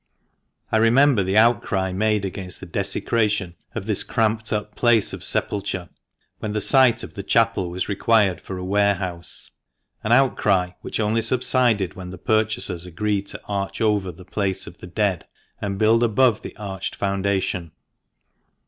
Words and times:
I 0.71 0.77
remember 0.77 1.21
the 1.21 1.37
outcry 1.37 1.91
made 1.91 2.25
against 2.25 2.59
the 2.59 2.65
desecration 2.65 3.53
of 3.75 3.85
this 3.85 4.01
cramped 4.01 4.51
up 4.51 4.73
place 4.75 5.13
of 5.13 5.23
sepulture, 5.23 5.89
when 6.39 6.53
the 6.53 6.59
site 6.59 7.03
of 7.03 7.13
the 7.13 7.21
chapel 7.21 7.69
was 7.69 7.87
required 7.87 8.41
for 8.41 8.57
a 8.57 8.65
warehouse; 8.65 9.51
an 10.03 10.11
outcry 10.11 10.71
which 10.81 10.99
only 10.99 11.21
subsided 11.21 11.93
when 11.93 12.09
the 12.09 12.17
purchasers 12.17 12.83
agreed 12.83 13.27
to 13.27 13.41
arch 13.45 13.79
over 13.79 14.11
the 14.11 14.25
place 14.25 14.65
of 14.65 14.79
the 14.79 14.87
dead, 14.87 15.27
and 15.61 15.77
build 15.77 16.01
above 16.01 16.41
the 16.41 16.57
arched 16.57 16.95
foundation. 16.95 17.71